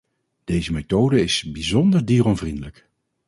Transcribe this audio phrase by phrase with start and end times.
[0.43, 2.89] Deze methode is bijzonder dieronvriendelijk.